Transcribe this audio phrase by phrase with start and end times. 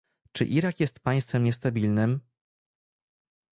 [0.31, 2.19] Czy Irak jest państwem niestabilnym?